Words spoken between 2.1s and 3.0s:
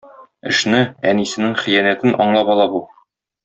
аңлап ала бу.